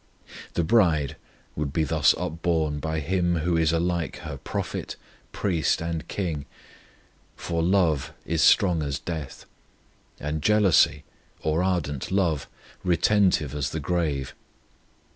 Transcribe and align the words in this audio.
The 0.55 0.63
bride 0.63 1.15
would 1.55 1.71
be 1.71 1.83
thus 1.83 2.15
upborne 2.17 2.79
by 2.79 3.01
Him 3.01 3.35
who 3.35 3.55
is 3.55 3.71
alike 3.71 4.15
her 4.25 4.37
Prophet, 4.37 4.95
Priest, 5.31 5.79
and 5.79 6.07
King, 6.07 6.47
for 7.35 7.61
love 7.61 8.11
is 8.25 8.41
strong 8.41 8.81
as 8.81 8.97
death; 8.97 9.45
and 10.19 10.41
jealousy, 10.41 11.03
or 11.41 11.61
ardent 11.61 12.09
love, 12.11 12.49
retentive 12.83 13.53
as 13.53 13.69
the 13.69 13.79
grave. 13.79 14.33